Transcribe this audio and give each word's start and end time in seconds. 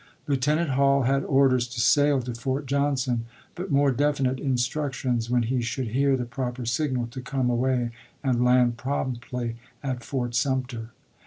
Lieutenant 0.25 0.71
Hall 0.71 1.03
had 1.03 1.23
orders 1.25 1.67
to 1.67 1.79
sail 1.79 2.23
to 2.23 2.33
Fort 2.33 2.65
Johnson, 2.65 3.25
but 3.53 3.69
more 3.71 3.91
definite 3.91 4.39
instructions, 4.39 5.29
when 5.29 5.43
he 5.43 5.61
should 5.61 5.89
hear 5.89 6.17
the 6.17 6.25
proper 6.25 6.65
signal 6.65 7.05
to 7.05 7.21
come 7.21 7.51
away 7.51 7.91
and 8.23 8.43
land 8.43 8.77
promptly 8.77 9.57
at 9.83 10.03
Fort 10.03 10.33
Sumter. 10.33 10.89